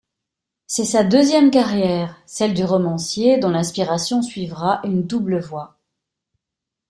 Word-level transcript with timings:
C'est 0.65 0.85
sa 0.85 1.03
deuxième 1.03 1.51
carrière, 1.51 2.19
celle 2.25 2.55
du 2.55 2.63
romancier, 2.65 3.37
dont 3.37 3.51
l'inspiration 3.51 4.23
suivra 4.23 4.81
une 4.83 5.05
double 5.05 5.39
voie. 5.39 5.77